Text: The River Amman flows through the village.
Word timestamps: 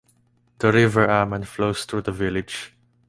The 0.57 0.71
River 0.73 1.05
Amman 1.07 1.43
flows 1.43 1.85
through 1.85 2.01
the 2.01 2.11
village. 2.11 2.73